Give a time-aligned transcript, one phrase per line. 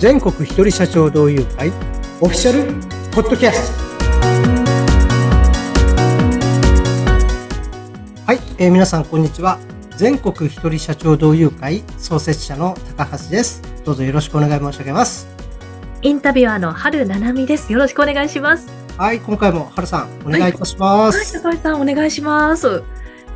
[0.00, 1.68] 全国一人社長同友会
[2.22, 2.72] オフィシャル
[3.10, 3.84] ポッドキャスト
[8.24, 9.58] はい、えー皆さんこんにちは
[9.98, 15.28] 全国一人社長同友会創設者の高橋ですどうぞよろしくお願い申し上げます
[16.00, 17.70] インタビュアーの春七海です。
[17.70, 18.72] よろしくお願いします。
[18.96, 22.82] はい今回も春さんお願いいたしまはい、す、高橋さんお願いします。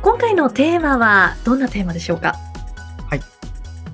[0.01, 2.33] 今回のテーマはどんなテーマでしょうか？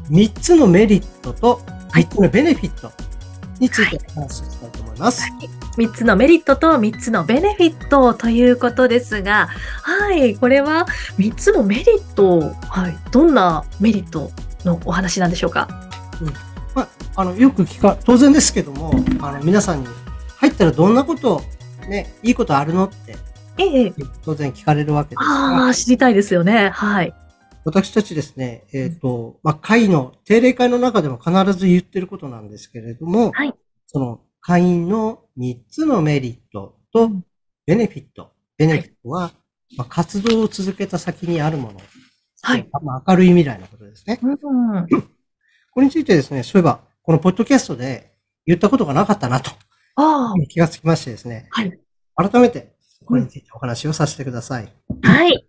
[0.09, 1.59] 三つのメリットと
[1.93, 2.91] 三つのベネフィット。
[3.59, 5.21] についてお話ししたいと思います、
[5.77, 9.49] 三つのメリットと三つのベネフィットということですが、
[9.83, 14.31] はい、これは三つのメリット、はい、どんなメリット
[14.65, 15.67] のお話なんでしょうか？
[16.73, 19.87] まあ、あの、よく聞か、当然ですけども、あの、皆さんに
[20.37, 21.43] 入ったらどんなこと、
[21.87, 23.15] ね、いいことあるのって、
[23.59, 23.93] ええ、
[24.25, 26.69] 当然聞かれるわけですあが、あ、知りたいですよね。
[26.69, 27.13] はい。
[27.63, 33.53] 私たちですね、えっ、と、まあ、会の、定例会の中でも必ず言ってることなんですけれども、はい
[33.87, 37.25] その、会員の3つのメリットとうん
[37.65, 38.31] ベネフィット。
[38.57, 39.31] ベネフィットは、
[39.77, 41.79] まあ、活動を続けた先にあるもの。
[42.41, 42.67] はい。
[42.81, 44.19] まあ、明るい未来のことですね。
[44.21, 44.37] うん、
[45.71, 48.13] これについてですね、そういえば、このポッドキャストで
[48.45, 49.51] 言ったことがなかったなと
[49.95, 51.79] あ気がつきましてですね、はい。
[52.15, 52.73] 改めて
[53.05, 54.73] これについてお話をさせてください。
[55.03, 55.47] あ、はい。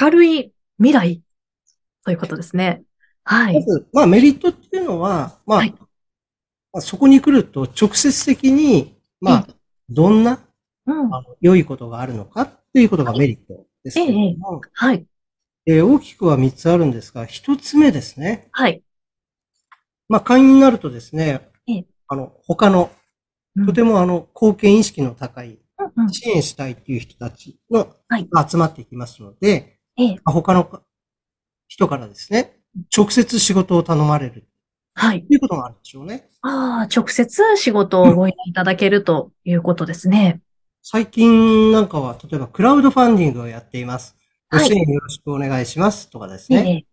[0.00, 1.22] 明るい未来
[2.06, 2.84] ということですね。
[3.24, 3.54] はい。
[3.54, 5.74] まず、まあメリットっていうのは、まあ、はい
[6.72, 9.46] まあそこに来ると直接的に、まあ、
[9.88, 10.38] どんな
[10.86, 11.12] うん。
[11.12, 15.04] あの良いことがあるのかっていうことがメリットですけれども、はい。
[15.66, 18.50] えー大きくは3つあるんですが、1つ目ですね。
[18.52, 18.84] はい。
[20.08, 22.92] まあ会員になるとですねええ、あの、他の、
[23.66, 25.58] とても、もあの、貢献意識の高い、
[26.12, 27.96] 支援したいっていう人たちの、
[28.48, 29.80] 集まっていきますので、
[30.24, 30.82] 他の
[31.68, 32.56] 人からですね、
[32.96, 34.46] 直接仕事を頼まれる
[34.94, 35.24] はい。
[35.26, 36.30] ということがあるでしょうね。
[36.42, 40.40] ああ、直接仕事をご依頼いただけるということですね。
[40.82, 44.16] 最近なんかは、例えばクラウドファンディングをやっています。
[44.50, 46.70] ごはい支援よろしくお願いしますとかですえね。
[46.70, 46.86] え、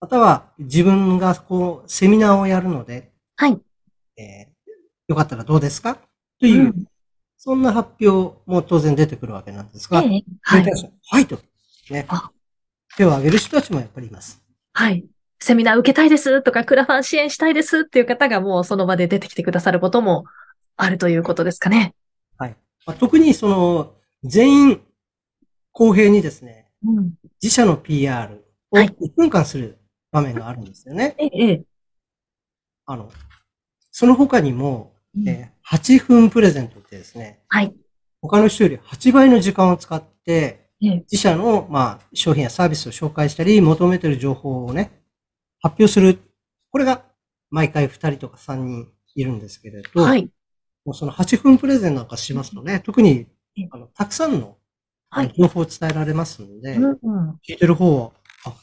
[0.00, 3.58] または自分がこう、セミナーをやるので、はい。
[4.16, 4.50] えー
[5.08, 5.98] よかったらどうですか？
[6.38, 6.84] という、うん
[7.42, 10.64] そんな発表も当然出てくるわけなんですが、ええ、はい
[11.08, 11.38] はいと、
[11.88, 12.30] ねあ。
[13.00, 14.42] 手を挙げる人たちもやっぱりいます。
[14.74, 15.06] はい。
[15.38, 20.24] セミナー受けたいですとか、クラファン支援したいですっていう方がもうその場で出てきてくださることも
[20.76, 21.94] あるということですかね。
[22.36, 22.56] はい。
[22.84, 24.82] まあ特にその、全員、
[25.72, 27.14] 公平にですね、うん。
[27.42, 29.78] 自社の PR をはい1分間する
[30.12, 31.14] 場面があるんですよね。
[31.16, 31.62] ええ、ええ。
[32.84, 33.10] あの、
[33.90, 37.72] その他にも、うんえー8分プレゼントってですね、はい。
[38.20, 44.90] 他の人より8倍の時間を使って、ええ、自社の、まあ、商品やサービスを紹介したり、求めている情報をね、
[45.60, 46.18] 発表する。
[46.70, 47.04] これが、
[47.50, 50.30] 毎回2人とか3人いるんですけれど、はい。
[50.84, 53.26] もうその8分プレゼンなんかしますとね、特に
[53.58, 54.56] え、あの、たくさんの、
[55.36, 57.40] 情報を伝えられますので、うんうん。
[57.46, 58.12] 聞いてる方は、
[58.46, 58.54] あ、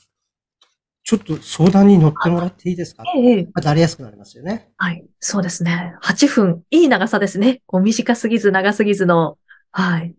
[1.04, 3.04] ちょっと相談に乗ってもらっていいですか？
[3.16, 3.62] ええ、ええ。
[3.62, 4.72] なりやすくなりますよね。
[4.78, 5.06] はい。
[5.20, 5.96] そうですね。
[6.02, 6.64] 8分。
[6.72, 7.62] いい長さですね。
[7.66, 9.38] こう短すぎず長すぎずの。
[9.72, 10.16] はい。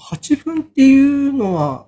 [0.00, 1.86] 8分っていうのは、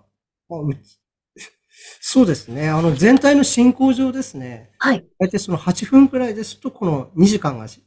[0.48, 0.70] まあう
[2.00, 2.68] そうですね。
[2.68, 4.70] あの、全体の進行上ですね。
[4.78, 5.04] はい。
[5.18, 7.82] 大体その8分くらいですと、この2時間がし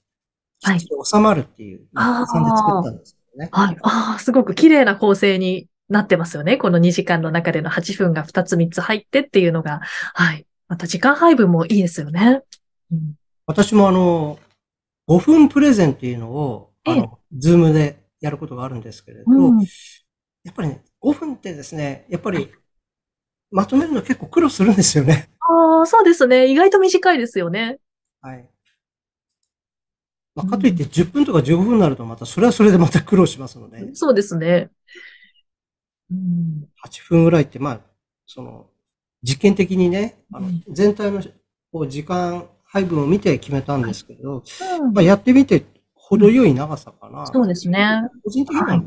[0.59, 3.49] きはいっちり収まるっていう、あー計算で作ったんですけどね。
[3.51, 3.77] はい。
[3.81, 6.57] ああ、すごく綺麗な構成になってますよね。
[6.57, 9.81] この2時間の中での8分が2つ3つ入ってっていうのが。
[10.13, 10.45] はい。
[10.67, 12.43] また時間配分もいいですよね。
[12.91, 13.15] うん、
[13.47, 14.37] 私もあの、
[15.07, 19.65] 5分プレゼンっていうのを、あええの、ズームでやることがあるんですけれど、うん。
[20.43, 22.49] やっぱりね、5分ってですね、やっぱり、
[23.51, 25.29] まとめるの結構苦労するんですよね。
[25.39, 26.47] ああ、そうですね。
[26.47, 27.79] 意外と短いですよね。
[28.21, 28.49] はい。
[30.35, 34.69] まあ、かといって10分とか15分になるとまた、それはそれでまた苦労しますので、そうですね。
[36.11, 36.67] うん。
[36.85, 37.81] 8分ぐらいって、まあ、
[38.25, 38.67] その、
[39.23, 41.21] 実験的にね、あのうん全体の
[41.71, 44.43] こう時間配分を見て決めたんですけど、
[44.79, 47.25] うんまあ、やってみて程よい長さかな。
[47.27, 48.01] そうですね。
[48.23, 48.81] 個人的には、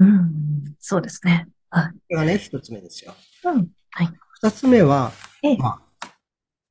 [0.00, 0.74] うん。
[0.80, 1.46] そうですね。
[1.70, 1.92] はい。
[2.08, 3.14] れがね、一つ目ですよ。
[3.44, 3.68] うん。
[4.42, 5.12] 二つ目は、
[5.42, 6.08] ええまあ、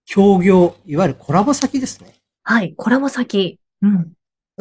[0.05, 2.15] 協業、いわゆるコラボ先ですね。
[2.43, 2.73] はい。
[2.75, 3.59] コラボ先。
[3.81, 4.13] うん。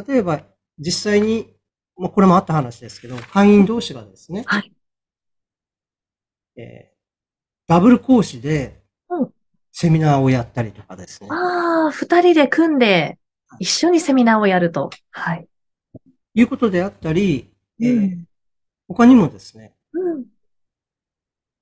[0.07, 0.43] 例えば、
[0.79, 1.55] 実際に、
[1.97, 4.73] もうこれもあった話ですけど、会員同士がですね、はい。
[6.57, 6.99] えー
[7.67, 8.81] ダブル講師で
[9.11, 9.31] うん、
[9.73, 13.19] セミナーをやったりとかですね、ああ、二人で組んで、
[13.59, 14.89] 一緒にセミナーをやると。
[15.11, 15.47] はい。
[16.35, 18.28] いうことであったり、えーうん
[18.89, 20.25] 他にもですね、うん。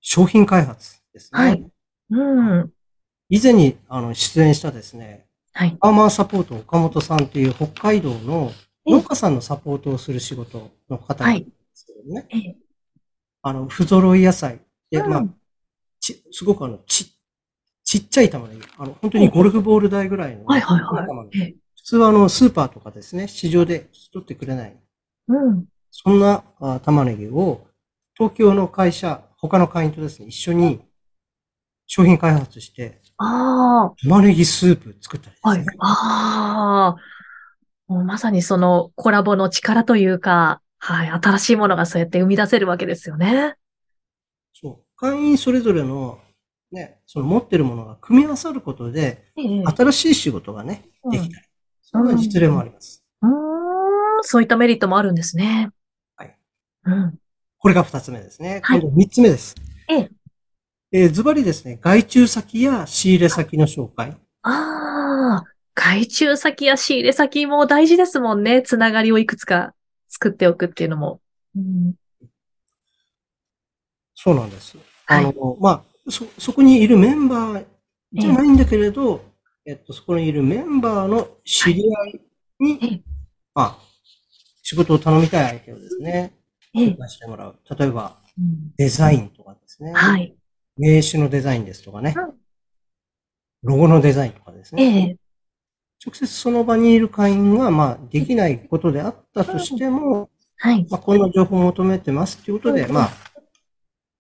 [0.01, 1.41] 商品開発ですね。
[1.41, 1.71] はい。
[2.11, 2.73] うん。
[3.29, 5.71] 以前にあの出演したですね、はい。
[5.71, 8.53] ファーマーサポート岡本さんっていう北海道の
[8.87, 12.27] ええ農家さんのサポートをする仕事の方なんですけどね。
[12.31, 12.57] ええ。
[13.43, 15.25] あの、不揃い野菜で、うんまあ、
[15.99, 17.13] ち、すごくあの、ち、
[17.83, 18.63] ちっちゃい玉ねぎ。
[18.79, 20.45] あの、本当にゴルフボール台ぐらいの。
[20.45, 21.37] はいはいは玉ねい。
[21.37, 21.57] ぎええ。
[21.77, 24.77] 普通はあの、スーパーとかですね、市場で取ってくれない。
[25.29, 25.65] うん。
[25.99, 27.67] そんなあ玉ねぎを、
[28.15, 30.81] 東京の会社、他の会員とですね、一緒に
[31.87, 35.77] 商品開発して、あ玉ねぎスープ作ったりあ、はいですね。。
[35.81, 36.97] あ
[37.89, 41.09] あ、もうまさにそのコラボの力というか、はい。
[41.09, 43.55] 新しいものがそうやって生み出せるわけですよね。
[44.53, 44.97] そう。
[44.97, 46.19] 会員それぞれの、
[46.73, 49.65] ね、その持ってるものが組み合わさることで、ええ。
[49.65, 51.47] 新しい仕事がね、うんできたり。
[51.81, 53.03] そんな実例もあります。
[53.23, 53.33] うーん、
[54.23, 55.71] そういったメリットもあるんですね。
[57.59, 58.61] これが二つ目ですね。
[58.63, 59.55] はい今度三つ目です。
[59.89, 60.11] ええ。
[60.93, 64.17] えーズバリですね、外注先や仕入れ先の紹介。
[64.43, 65.45] ああ、
[65.75, 68.63] 外注先や仕入れ先も大事ですもんね。
[68.63, 69.75] つながりをいくつか
[70.09, 71.21] 作っておくっていうのも。
[71.57, 71.95] うん、
[74.15, 74.79] そうなんです。
[75.07, 77.65] はいあの、まあ、そ、そこにいるメンバー
[78.13, 79.25] じゃないんだけれど、
[79.65, 82.21] えっと、そこにいるメンバーの知り合い
[82.61, 83.03] に、ええ
[83.55, 83.79] まあ、
[84.63, 86.33] 仕事を頼みたい相手をですね、
[87.09, 87.59] してもらう。
[87.79, 89.93] 例えば、うんデザインとかですね。
[89.95, 90.37] はい。
[90.77, 92.35] 名刺のデザインですとかねうん。
[93.63, 95.09] ロゴのデザインとかですえね。
[95.13, 95.17] え、
[96.05, 100.29] 直接その場にいる会員が、まあ、できないことであったとしても、
[100.59, 100.87] はい。
[100.91, 103.11] まあ、こんな情報を求めてますっていうことで、うんまあ、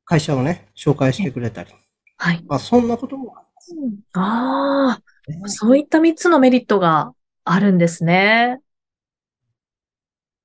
[0.04, 1.70] 会社をね、紹介してくれたり。
[2.16, 2.42] はい。
[2.48, 7.12] まあ、そんなこともああるねあ、そういった3つのメリットが
[7.44, 8.60] あるんですね。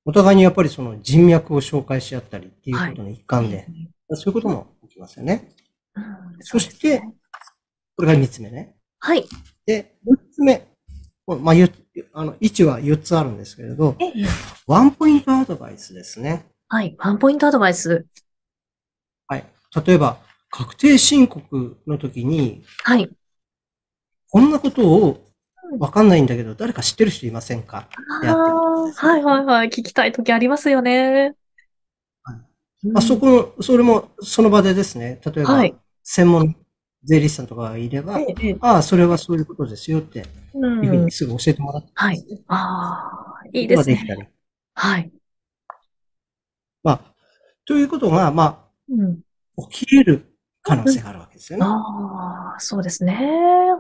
[0.06, 3.68] お互いにやっぱりその人脈を紹介し合ったりっていうことの一環で、
[4.10, 5.50] そういうことも起きますよね。
[5.56, 5.62] うん
[6.44, 7.02] そして、
[7.96, 8.76] これが三つ目ね。
[9.00, 9.26] はい。
[9.66, 10.68] で、四つ目。
[11.28, 11.72] まあ、ゆ
[12.14, 14.12] あの、位置は4つあるんですけれど、ええ、
[14.66, 16.46] ワンポイントアドバイスですね。
[16.68, 16.96] はい。
[16.98, 18.06] ワンポイントアドバイス。
[19.28, 19.46] はい。
[19.86, 20.18] 例えば、
[20.50, 23.10] 確定申告の時に、はい。
[24.30, 25.31] こんなことを
[25.80, 27.88] わかんないんだけど、誰か知ってる人いませんか？
[28.22, 29.68] あやってることですあ、はいはいはい。
[29.68, 31.36] 聞きたいときありますよね。
[32.24, 32.38] はい
[32.86, 36.56] うんまあ、そこの、それもその場でですね、例えば、はい専門
[37.04, 41.12] 税理士さんとかがいれば、ええ、ああ、それはそういうことですよってういうふうにん。
[41.12, 42.44] すぐ教えてもらってはい。
[42.48, 43.96] ああ、いいですね。
[43.96, 44.24] できたり。
[44.74, 45.12] はい。
[46.84, 47.02] まあ、
[47.66, 49.22] ということが、まうん。
[49.58, 50.31] あ、起き得る
[50.64, 51.66] 可能性があるわけですよね。
[51.66, 53.18] ああ、そうですね。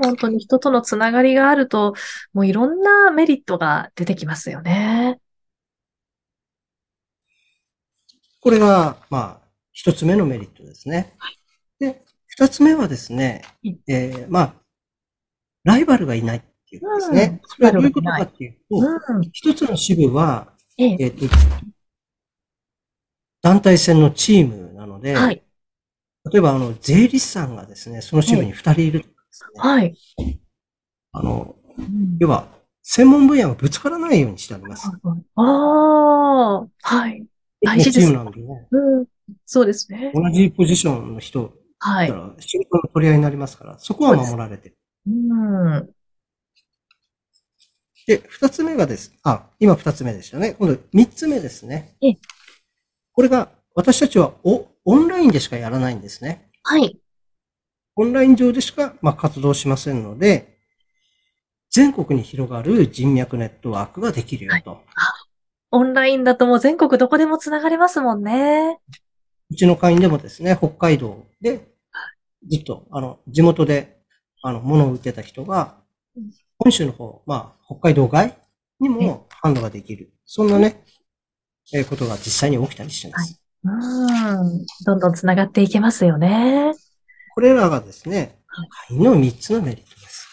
[0.02, 1.94] 本当に人とのつながりがあると、
[2.34, 5.20] もういろんなメリットが出てきますよね。
[8.40, 11.14] これが、まあ、一つ目のメリットですね。
[11.80, 14.54] で、二つ目はですねうん、えーまあ、
[15.64, 17.42] ライバルがいないっていうことですね。
[17.44, 19.22] うんそれはどういうことかっていうと、うん。
[19.32, 21.26] 一つの支部は、ええ、えっ、と、
[23.42, 25.44] 団体戦のチームなので、はい。
[26.30, 29.96] 例えば、あの、税理士さんがですね、その支部に二人いるとかですね、はい。
[31.14, 32.48] あの、うん要は、
[32.84, 34.88] 専門分野がぶつからないようにしてあります。
[35.36, 37.26] ああ、はい。
[37.62, 39.06] 大事ですチームなんでね、うん。
[39.46, 40.12] そうですね。
[40.14, 42.08] 同じポジションの人はい。
[42.40, 44.78] 仕事の取り合いになりますから、そこは守られてる。
[45.08, 45.90] うん。
[48.08, 49.14] で、二つ目がです。
[49.24, 50.56] あ、今二つ目でしたね。
[50.60, 52.18] 今度三つ目ですねええ。
[53.14, 56.50] これが、私たちはおオンラインでしかやらないんですね。
[56.64, 56.98] はい。
[57.96, 60.58] オンライン上でしか、まあ、活動しませんので、
[61.70, 64.82] 全国に広がる人脈ネットワークができるよと。
[65.72, 68.80] オンラインだともう全国どこでもつながれますもんね。
[69.50, 71.74] うちの会員でもですね、北海道で、
[72.50, 74.02] ずっと、あの、地元で、
[74.42, 75.82] あの、物を売ってた人が
[76.16, 78.38] うん、本州の方、まあ、北海道外
[78.80, 80.12] にも販路ができる。
[80.26, 80.84] そんなね、
[81.74, 83.41] えーことが実際に起きたりしてます。
[83.64, 84.66] うん。
[84.86, 86.74] どんどんつながっていけますよね。
[87.34, 90.28] これらがですねはい、会員の3つのメリットです。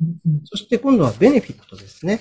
[0.00, 0.42] うんうん。
[0.44, 2.20] そして今度はベネフィットですね。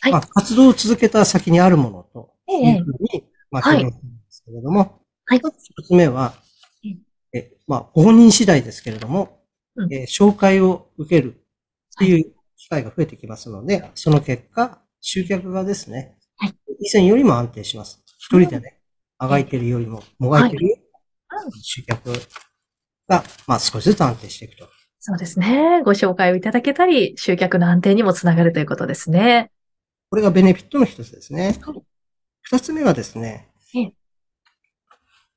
[0.00, 0.12] はい。
[0.12, 3.80] まあ、活動を続けた先にあるものとええいうふうに、まあ、はい。
[3.80, 5.40] 表現するんですけれども、はい。
[5.42, 6.34] まず一つ目は
[7.32, 9.40] え、え、まあ、ご本人次第ですけれども、
[9.76, 9.92] うん。
[9.94, 11.38] えー紹介を受けるっ
[11.98, 16.54] ていう機会が増えてきますので、その結果、集客がですね、はい。
[16.80, 18.02] 以前よりも安定します。
[18.18, 18.80] 一人でね、
[19.18, 20.66] あがいてるよりも、もがいてる？
[20.66, 20.88] よりも
[21.46, 22.12] うん集客
[23.08, 24.68] が、まあ、少しずつ安定していくと。
[24.98, 25.82] そうですね。
[25.84, 29.50] ご紹介をいただけたり、集客の安定にもつながるということですね。
[30.10, 31.82] これがベネフィットの一つですねはい。
[32.42, 33.92] 二つ目はですねええ、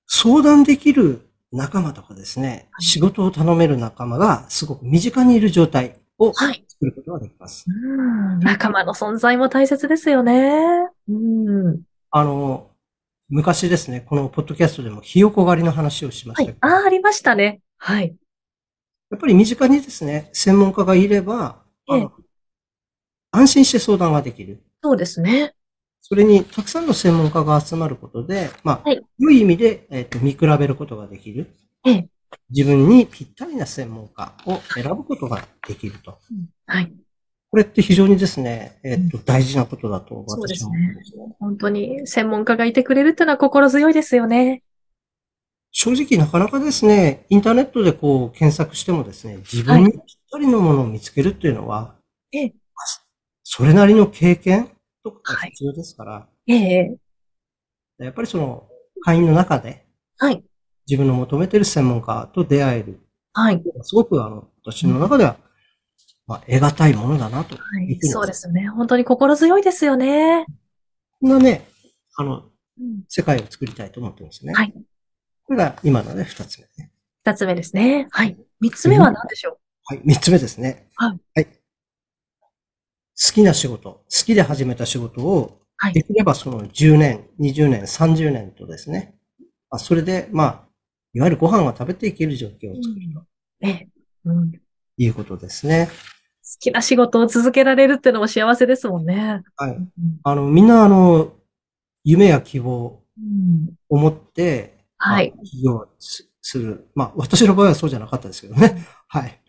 [0.07, 5.99] 相談できる仲間とかですね、はい仕事を頼める仲間がすごく身近にいる状態。
[6.21, 6.65] をはい。
[6.67, 7.65] 作ることができます。
[7.67, 8.39] うん。
[8.41, 10.51] 仲間の存在も大切ですよね。
[11.07, 11.81] うん。
[12.11, 12.68] あの、
[13.29, 16.59] 昔ですね、このポッドキャストでもひよこ狩りの話をしまはいしたけ。
[16.59, 17.61] ど、ああ、ありましたね。
[17.77, 18.15] はい。
[19.11, 22.11] やっぱり身近にですね、専門家がいれば、あええの
[23.31, 24.63] 安心して相談ができる。
[24.83, 25.53] そうですね。
[26.01, 31.55] それに、たくさんの専門家が集まることで、まあ、はい良い意味で、えっと見比べることができる。
[31.85, 32.09] ええ。
[32.49, 36.17] 自分にぴったりな専門家を選ぶことができると。
[36.65, 36.93] はい。
[37.51, 41.35] これって非常にですね、えっと、大事なことだとそうです私は思うんねですね。
[41.39, 44.63] 本当に専門家がいてくれるっていうのは心強いですよね。
[45.71, 50.01] 正直なかなかですね、インターネットでこう検索してもですね、自分にぴっ
[50.31, 51.95] たりのものを見つけるっていうのは、
[52.31, 52.53] ええ
[53.43, 54.69] それなりの経験
[55.03, 56.97] とかがはい必要ですから、ええ。
[57.97, 58.67] やっぱりその
[59.01, 59.85] 会員の中で
[60.19, 60.43] はい。
[60.87, 62.99] 自分の求めている専門家と出会える。
[63.33, 63.63] はい。
[63.83, 65.37] すごくあの、私の中では、
[66.29, 67.55] まあ、得難いものだなと。
[67.55, 67.97] はい。
[68.01, 68.67] そうですね。
[68.67, 70.45] 本当に心強いですよね。
[71.19, 71.67] こんなね、
[72.15, 72.43] あの、
[72.79, 74.53] うん世界を作りたいと思ってるんですね。
[74.53, 74.73] はい。
[75.43, 76.91] これが今のね、二つ目ね。
[77.25, 78.07] 二つ目ですね。
[78.11, 78.37] はい。
[78.61, 79.57] 三つ目は何でしょう？
[79.85, 80.87] はい、三つ目ですね。
[80.95, 81.45] はい。
[81.45, 81.49] 好
[83.33, 89.15] きな仕事、好きで始めた仕事を、はいできればその10年、20年、30年とですね、
[89.69, 90.67] まあ、それで、まあ、
[91.13, 93.23] いわゆるご飯を食べていける状況を作ると
[93.61, 93.89] ええ。
[94.25, 94.51] うん。
[94.51, 94.57] 好
[94.97, 95.89] いうことですね。
[96.59, 99.43] きな仕事を続けられるっていうのも幸せですもんね。
[99.55, 99.71] はい。
[99.71, 99.89] うん
[100.23, 101.33] あの、みんなあの、
[102.03, 103.73] 夢や希望うん。
[103.89, 106.89] を持って、はいまあ起業すする。
[106.95, 108.85] まあ、私の場合はそうじゃなかったですけどね。
[109.07, 109.39] はい。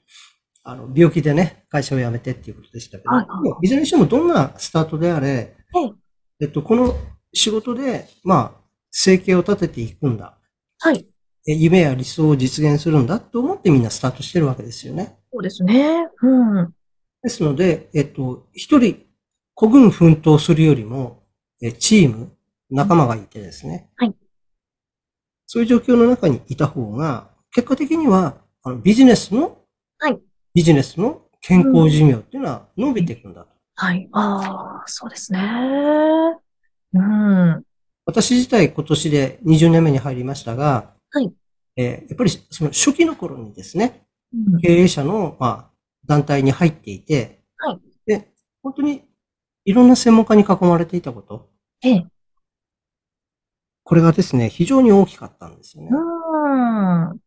[0.62, 3.26] あの、病気でね、会社を辞めてっていうことでしたけど、は
[3.62, 5.92] いずれにしてもどんなスタートであれ、ええ
[6.40, 6.94] えっと、この
[7.32, 10.36] 仕事で、まあ、生計を立てていくんだ。
[10.80, 11.06] はい。
[11.46, 15.18] え夢や理想を実現するんだと思ってみんなスタートしてるわけですよね。
[15.32, 16.08] そうですね。
[16.22, 16.74] うん。
[17.22, 19.04] ですので、えっと、一人、
[19.54, 21.22] 孤軍奮闘するよりも、
[21.62, 22.32] えチーム、
[22.70, 23.90] 仲間がいてですね。
[23.96, 24.14] はい。
[25.46, 29.58] そういう状況の中にいた方が、結果的には、あのビジネスの、
[29.98, 30.18] はい。
[30.54, 33.48] ビジネスの健康寿命っていうのは伸びていくんだと。
[33.74, 34.08] はい。
[34.12, 35.40] ああ、そうですね。
[36.94, 37.62] うん。
[38.04, 41.32] 私自体今年で20年目に入りましたが、はい。
[41.76, 45.69] えーやっぱりその初期の頃にですね、うん経営者の、まあ、
[46.10, 47.80] 団体に入っていて、はい。
[48.04, 48.32] で、
[48.64, 49.04] 本当に
[49.64, 51.48] いろんな専門家に囲まれていたこと、
[51.82, 52.06] ええ。
[53.84, 55.90] これがですね、非常に大きかったんですよね。
[55.92, 57.20] うん。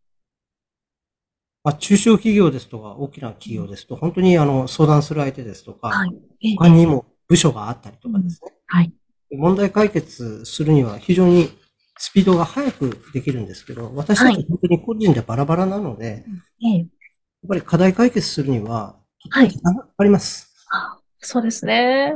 [1.66, 6.06] まあ、中小企業ですとか、大きな企業ですと、本当にあの、相談する相手ですとか。
[6.58, 8.94] 他にも部署があったりとかですね、はい。
[9.32, 11.50] 問題解決するには非常に
[11.98, 16.25] スピードが速くできるんですけど、私たち本当に個人でバラバラなので、
[16.60, 16.84] や
[17.44, 17.48] っええ。
[17.48, 18.96] ぱり課題解決するには、
[19.30, 20.54] はい時間がかかります。
[20.72, 22.14] あそうですね。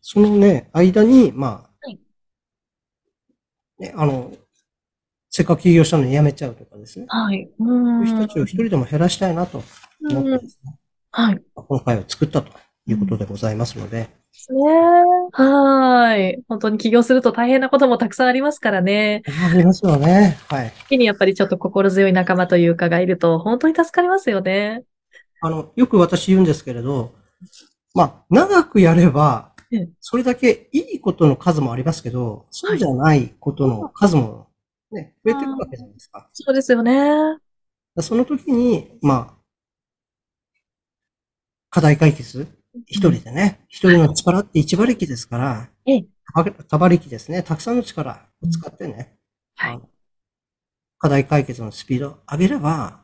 [0.00, 2.00] そのね、間に、まあ、はい
[3.78, 4.32] ね、あの、
[5.30, 7.06] せっかく起業したのに辞めちゃうとかですね。
[7.08, 7.42] はい。
[7.42, 7.54] う。
[7.58, 9.62] そうんいう人たちを一人でも減らしたいなと
[10.08, 10.78] 思ってうんですね、
[11.10, 11.42] はい。
[11.54, 12.50] 今回を作ったと
[12.86, 14.62] いうことでございますので、ですね。
[14.62, 15.32] は
[16.16, 16.42] い。
[16.48, 19.22] 本当に起業すると大変なこともたくさんありますからね。
[19.50, 20.38] ありますよね。
[20.48, 20.72] はい。
[20.88, 24.84] 時にやっぱりちょっと心強い仲間というかがいると本当に助かりますよね。
[25.40, 27.14] あの、よく私言うんですけれど、
[27.94, 34.48] まあ、長くやればうん、それだけいいことの数もありますけど、そうじゃないことの数も
[34.92, 36.28] ね、増えてくるわけじゃないですか。
[36.32, 37.38] そうですよね。
[37.98, 39.34] その時に、まあ、
[41.70, 42.46] 課題解決？
[42.86, 47.42] 一人でね、一人の力って一馬力ですから、ええ多多馬力ですね。
[47.42, 49.16] たくさんの力を使ってね、
[49.56, 49.80] はい
[50.98, 53.02] 課題解決のスピードを上げれば、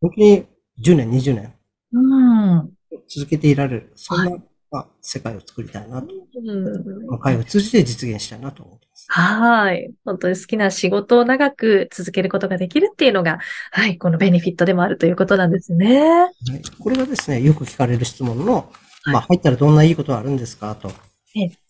[0.00, 0.46] 本当に
[0.82, 1.54] 10年、20年
[1.92, 2.70] うん。
[3.08, 3.92] 続けていられる。
[3.96, 4.38] そんな、は
[4.70, 6.08] まあ、世界を作りたいなと。
[6.08, 9.06] うん会を通じて実現したいなと思ってます。
[9.08, 9.90] はい。
[10.04, 13.38] 本当に好きな仕事を長く続けることができるっていうのが、
[13.72, 16.00] はい、このベネフィットでもあるということなんですね。
[16.00, 16.30] はい
[16.78, 18.72] これがですね、よく聞かれる質問の、
[19.06, 20.90] まあ、入ったらどんないいことあるんですかと。
[21.36, 21.67] ええ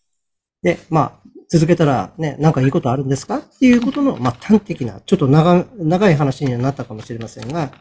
[0.63, 1.13] で、まあ、
[1.49, 3.39] 続けたらね、なんかいいことあるんですか？
[3.39, 7.73] っていうことの、まあ、端的な、ちょっと長、長い話にはなったかもしれませんが、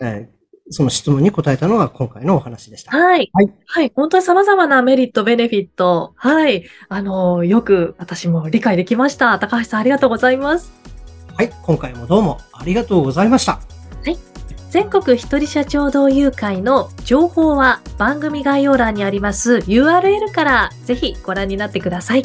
[0.00, 0.36] えー
[0.68, 2.90] その質問に答えたのが今回のお話でした。
[2.90, 3.30] はい。
[3.32, 3.54] はい。
[3.66, 3.92] はい。
[3.94, 6.12] 本当に様々なメリット、ベネフィット。
[6.16, 6.64] はい。
[6.88, 9.38] あの、よく私も理解できました。
[9.38, 10.72] 高橋さんありがとうございます。
[11.36, 11.52] はい。
[11.62, 13.60] 今回もどうもありがとうございました。
[14.70, 22.24] 全国一人社長同友会の情報は番組概要欄にあります URL からぜひご覧になってください。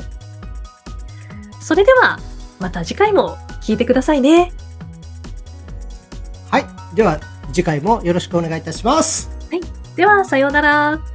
[1.59, 2.19] それでは
[2.59, 4.51] また次回も聞いてくださいね。
[6.49, 6.65] はい。
[6.95, 7.19] では、
[7.53, 9.29] 次回もよろしくお願いいたします。
[9.49, 9.61] はい
[9.95, 11.10] では、さようなら。